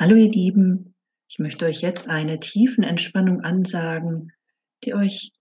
[0.00, 0.94] Hallo ihr Lieben,
[1.28, 4.30] ich möchte euch jetzt eine tiefen Entspannung ansagen,
[4.84, 5.32] die euch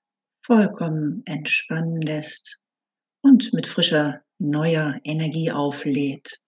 [0.43, 2.58] vollkommen entspannen lässt
[3.22, 6.40] und mit frischer, neuer Energie auflädt.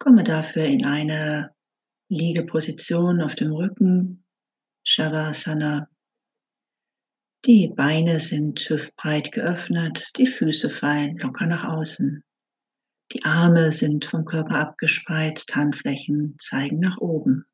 [0.00, 1.54] Komme dafür in eine
[2.08, 4.24] Liegeposition auf dem Rücken,
[4.84, 5.88] Shavasana.
[7.46, 12.24] Die Beine sind hüftbreit geöffnet, die Füße fallen locker nach außen.
[13.12, 17.44] Die Arme sind vom Körper abgespreizt, Handflächen zeigen nach oben.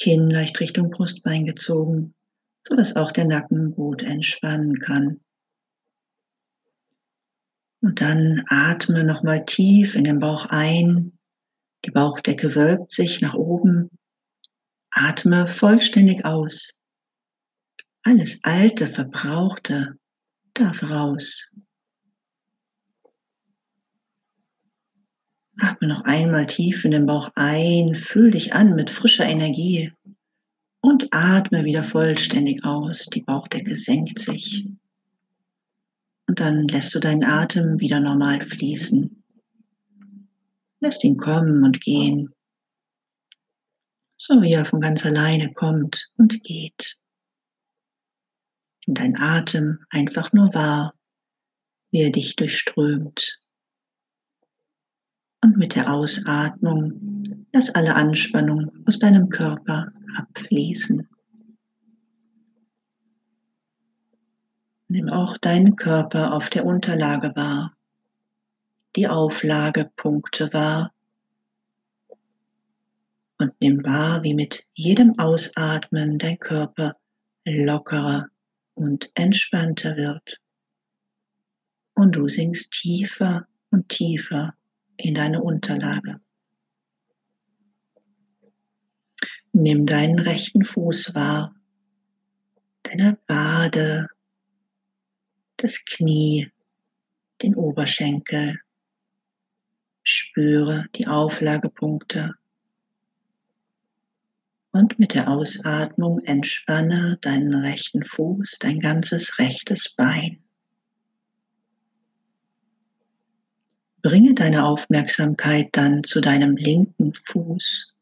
[0.00, 2.14] Kinn leicht Richtung Brustbein gezogen,
[2.66, 5.20] sodass auch der Nacken gut entspannen kann.
[7.82, 11.18] Und dann atme nochmal tief in den Bauch ein.
[11.84, 13.90] Die Bauchdecke wölbt sich nach oben.
[14.90, 16.78] Atme vollständig aus.
[18.02, 19.98] Alles Alte, Verbrauchte
[20.54, 21.50] darf raus.
[25.62, 29.92] Atme noch einmal tief in den Bauch ein, fühl dich an mit frischer Energie
[30.80, 33.06] und atme wieder vollständig aus.
[33.06, 34.66] Die Bauchdecke senkt sich.
[36.26, 39.22] Und dann lässt du deinen Atem wieder normal fließen.
[40.80, 42.32] Lässt ihn kommen und gehen,
[44.16, 46.96] so wie er von ganz alleine kommt und geht.
[48.86, 50.92] In dein Atem einfach nur wahr,
[51.90, 53.39] wie er dich durchströmt
[55.42, 61.08] und mit der Ausatmung lass alle Anspannung aus deinem Körper abfließen.
[64.88, 67.76] Nimm auch deinen Körper auf der Unterlage wahr,
[68.96, 70.92] die Auflagepunkte wahr
[73.38, 76.96] und nimm wahr, wie mit jedem Ausatmen dein Körper
[77.46, 78.28] lockerer
[78.74, 80.40] und entspannter wird.
[81.94, 84.54] Und du sinkst tiefer und tiefer
[85.04, 86.20] in deine Unterlage.
[89.52, 91.54] Nimm deinen rechten Fuß wahr,
[92.82, 94.08] deine Wade,
[95.56, 96.50] das Knie,
[97.42, 98.60] den Oberschenkel.
[100.02, 102.34] Spüre die Auflagepunkte.
[104.72, 110.39] Und mit der Ausatmung entspanne deinen rechten Fuß, dein ganzes rechtes Bein.
[114.02, 117.94] Bringe deine Aufmerksamkeit dann zu deinem linken Fuß,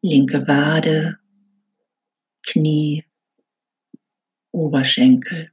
[0.00, 1.18] linke Wade,
[2.42, 3.04] Knie,
[4.52, 5.52] Oberschenkel.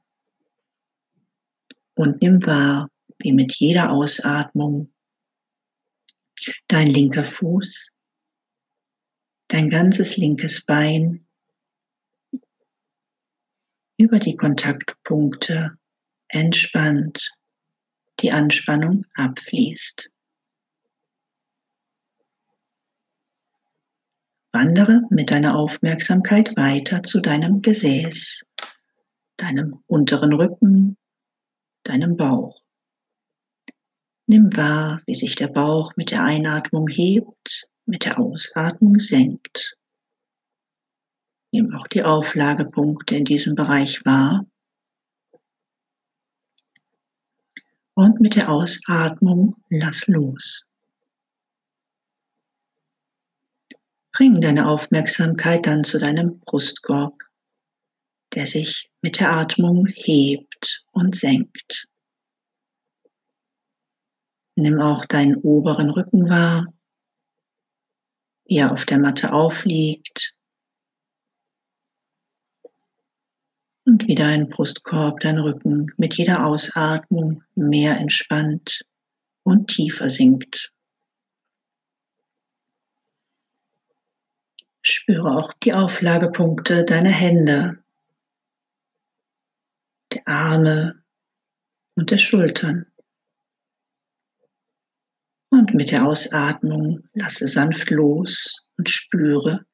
[1.95, 2.89] Und nimm wahr,
[3.19, 4.93] wie mit jeder Ausatmung
[6.67, 7.91] dein linker Fuß,
[9.49, 11.27] dein ganzes linkes Bein
[13.97, 15.77] über die Kontaktpunkte
[16.29, 17.29] entspannt
[18.21, 20.11] die Anspannung abfließt.
[24.53, 28.45] Wandere mit deiner Aufmerksamkeit weiter zu deinem Gesäß,
[29.37, 30.97] deinem unteren Rücken,
[31.83, 32.61] deinem Bauch.
[34.27, 39.77] Nimm wahr, wie sich der Bauch mit der Einatmung hebt, mit der Ausatmung senkt.
[41.51, 44.45] Nimm auch die Auflagepunkte in diesem Bereich wahr
[48.01, 50.67] Und mit der Ausatmung lass los.
[54.11, 57.13] Bring deine Aufmerksamkeit dann zu deinem Brustkorb,
[58.33, 61.87] der sich mit der Atmung hebt und senkt.
[64.55, 66.73] Nimm auch deinen oberen Rücken wahr,
[68.45, 70.35] wie er auf der Matte aufliegt
[73.83, 78.85] Und wie dein Brustkorb, dein Rücken mit jeder Ausatmung mehr entspannt
[79.43, 80.71] und tiefer sinkt.
[84.83, 87.83] Spüre auch die Auflagepunkte deiner Hände,
[90.11, 91.03] der Arme
[91.95, 92.85] und der Schultern.
[95.49, 99.65] Und mit der Ausatmung lasse sanft los und spüre,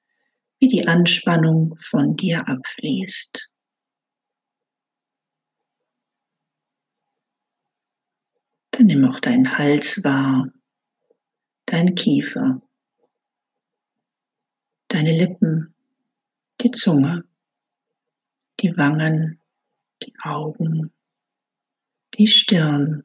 [0.59, 3.51] wie die Anspannung von dir abfließt.
[8.77, 10.51] Dann nimm auch deinen Hals wahr,
[11.65, 12.62] deinen Kiefer,
[14.88, 15.74] deine Lippen,
[16.62, 17.24] die Zunge,
[18.59, 19.41] die Wangen,
[20.03, 20.94] die Augen,
[22.13, 23.03] die Stirn,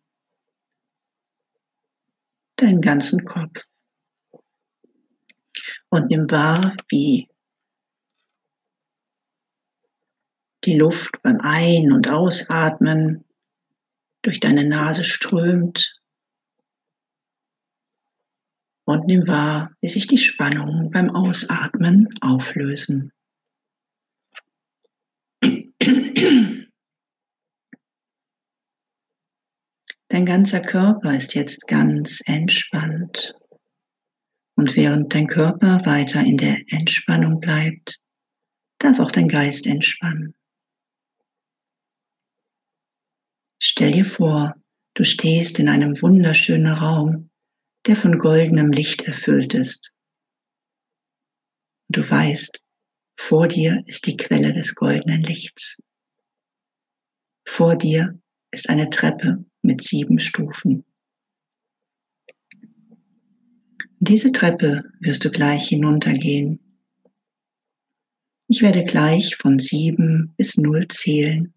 [2.56, 3.66] deinen ganzen Kopf.
[5.88, 7.30] Und nimm wahr, wie
[10.64, 13.24] die Luft beim Ein- und Ausatmen
[14.22, 16.00] durch deine Nase strömt
[18.84, 23.12] und nimm wahr, wie sich die Spannungen beim Ausatmen auflösen.
[30.08, 33.34] Dein ganzer Körper ist jetzt ganz entspannt.
[34.56, 37.98] Und während dein Körper weiter in der Entspannung bleibt,
[38.78, 40.34] darf auch dein Geist entspannen.
[43.82, 44.54] Stell dir vor,
[44.94, 47.30] du stehst in einem wunderschönen Raum,
[47.84, 49.92] der von goldenem Licht erfüllt ist.
[51.88, 52.62] Du weißt,
[53.18, 55.82] vor dir ist die Quelle des goldenen Lichts.
[57.44, 58.20] Vor dir
[58.52, 60.84] ist eine Treppe mit sieben Stufen.
[63.98, 66.78] Diese Treppe wirst du gleich hinuntergehen.
[68.46, 71.52] Ich werde gleich von sieben bis null zählen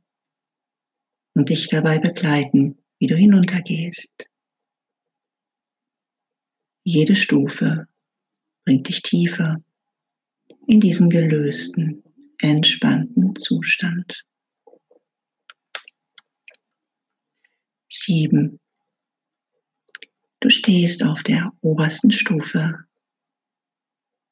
[1.36, 4.28] und dich dabei begleiten, wie du hinuntergehst.
[6.84, 7.88] Jede Stufe
[8.64, 9.64] bringt dich tiefer
[10.68, 12.04] in diesen gelösten,
[12.40, 14.24] entspannten Zustand.
[17.90, 18.60] Sieben.
[20.40, 22.86] Du stehst auf der obersten Stufe.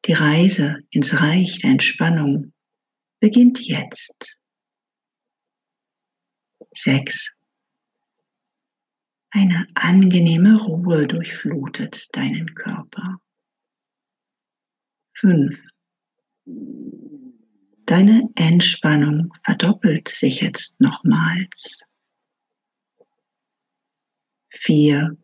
[0.05, 2.53] Die Reise ins Reich der Entspannung
[3.19, 4.37] beginnt jetzt.
[6.73, 7.35] Sechs.
[9.29, 13.19] Eine angenehme Ruhe durchflutet deinen Körper.
[15.13, 15.69] Fünf.
[17.85, 21.83] Deine Entspannung verdoppelt sich jetzt nochmals.
[24.49, 25.17] Vier.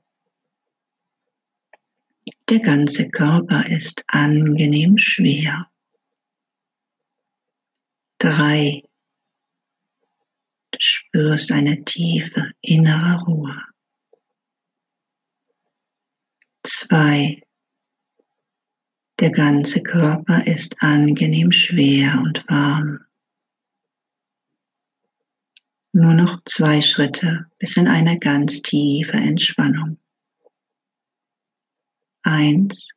[2.50, 5.70] Der ganze Körper ist angenehm schwer.
[8.18, 8.89] Drei.
[10.82, 13.62] Spürst eine tiefe innere Ruhe.
[16.64, 17.42] Zwei.
[19.20, 23.06] Der ganze Körper ist angenehm schwer und warm.
[25.92, 30.00] Nur noch zwei Schritte bis in eine ganz tiefe Entspannung.
[32.24, 32.94] Eins.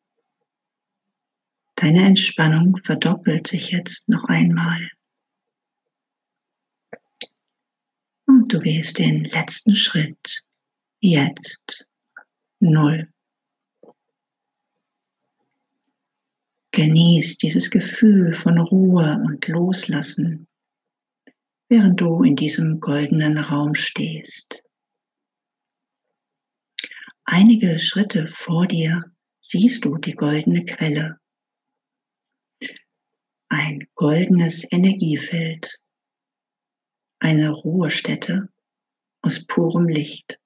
[1.75, 4.89] Deine Entspannung verdoppelt sich jetzt noch einmal.
[8.53, 10.45] Du gehst den letzten Schritt.
[11.01, 11.87] Jetzt.
[12.61, 13.11] Null.
[16.73, 20.49] Genieß dieses Gefühl von Ruhe und Loslassen,
[21.69, 24.63] während du in diesem goldenen Raum stehst.
[27.25, 29.05] Einige Schritte vor dir
[29.41, 31.19] siehst du die goldene Quelle.
[33.49, 35.82] Ein goldenes Energiefeld.
[37.25, 38.49] Eine Ruhestätte
[39.21, 40.41] aus purem Licht.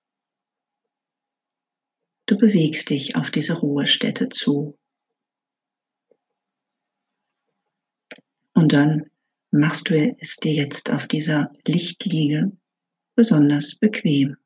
[2.26, 4.78] Du bewegst dich auf diese Ruhestätte zu.
[8.52, 9.10] Und dann
[9.50, 12.52] machst du es dir jetzt auf dieser Lichtliege
[13.14, 14.36] besonders bequem.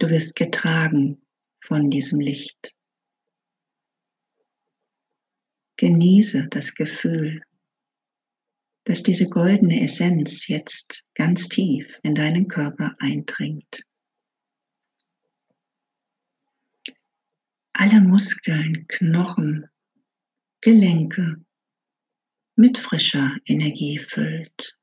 [0.00, 1.22] Du wirst getragen
[1.60, 2.74] von diesem Licht.
[5.76, 7.40] Genieße das Gefühl,
[8.84, 13.82] dass diese goldene Essenz jetzt ganz tief in deinen Körper eindringt.
[17.72, 19.66] Alle Muskeln, Knochen,
[20.60, 21.44] Gelenke
[22.56, 24.78] mit frischer Energie füllt.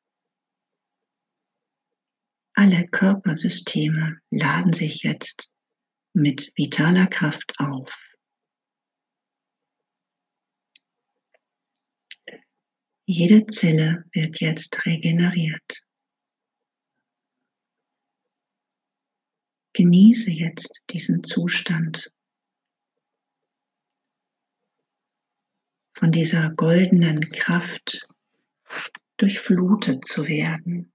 [2.53, 5.51] Alle Körpersysteme laden sich jetzt
[6.13, 8.10] mit vitaler Kraft auf.
[13.13, 15.83] Jede Zelle wird jetzt regeneriert.
[19.73, 22.09] Genieße jetzt diesen Zustand
[25.93, 28.07] von dieser goldenen Kraft
[29.17, 30.90] durchflutet zu werden.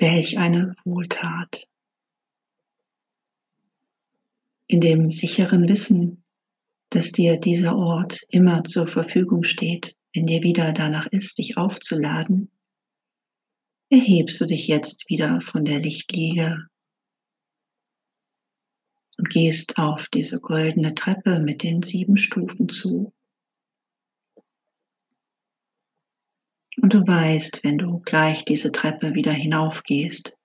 [0.00, 1.68] Welch eine Wohltat.
[4.66, 6.24] In dem sicheren Wissen,
[6.88, 12.50] dass dir dieser Ort immer zur Verfügung steht, wenn dir wieder danach ist, dich aufzuladen,
[13.90, 16.66] erhebst du dich jetzt wieder von der Lichtliege
[19.18, 23.12] und gehst auf diese goldene Treppe mit den sieben Stufen zu.
[26.82, 30.38] Und du weißt, wenn du gleich diese Treppe wieder hinaufgehst,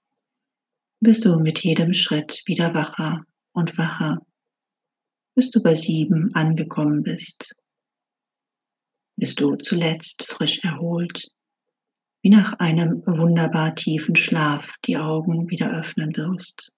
[1.00, 3.24] bist du mit jedem Schritt wieder wacher
[3.54, 4.20] und wacher,
[5.36, 7.56] bis du bei sieben angekommen bist,
[9.15, 11.25] bis du zuletzt frisch erholt,
[12.22, 16.70] wie nach einem wunderbar tiefen Schlaf die Augen wieder öffnen wirst.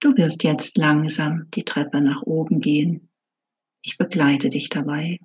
[0.00, 3.08] Du wirst jetzt langsam die Treppe nach oben gehen.
[3.82, 5.18] Ich begleite dich dabei.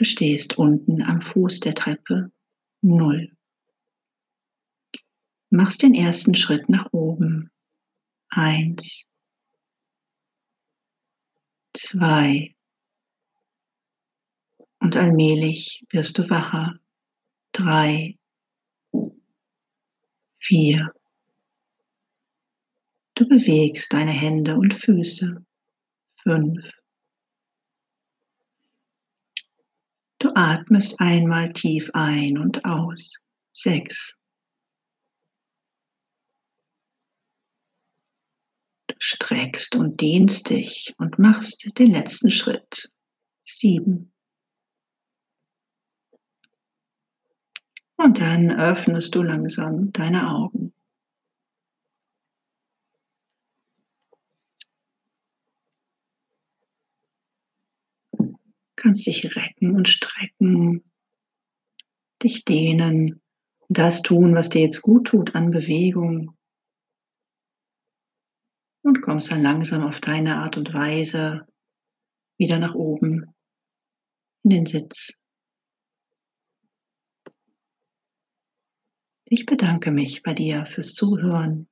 [0.00, 2.32] Du stehst unten am Fuß der Treppe,
[2.80, 3.36] null.
[5.50, 7.50] Machst den ersten Schritt nach oben.
[8.30, 9.04] Eins,
[11.76, 12.56] zwei.
[14.78, 16.80] Und allmählich wirst du wacher.
[17.52, 18.18] Drei,
[20.38, 20.94] vier.
[23.16, 25.44] Du bewegst deine Hände und Füße.
[26.22, 26.70] Fünf.
[30.20, 33.18] Du atmest einmal tief ein und aus.
[33.52, 34.16] Sechs.
[38.86, 42.90] Du streckst und dehnst dich und machst den letzten Schritt.
[43.44, 44.12] Sieben.
[47.96, 50.72] Und dann öffnest du langsam deine Augen.
[58.90, 60.82] Kannst dich recken und strecken,
[62.24, 63.22] dich dehnen,
[63.68, 66.32] das tun, was dir jetzt gut tut an Bewegung.
[68.82, 71.46] Und kommst dann langsam auf deine Art und Weise
[72.36, 73.32] wieder nach oben
[74.42, 75.16] in den Sitz.
[79.26, 81.68] Ich bedanke mich bei dir fürs Zuhören.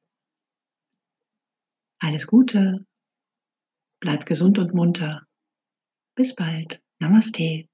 [1.98, 2.86] Alles Gute,
[3.98, 5.26] bleib gesund und munter.
[6.14, 6.80] Bis bald.
[7.00, 7.68] ナマステ。